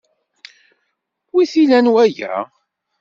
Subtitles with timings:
[1.33, 2.33] Wi t-ilan waya?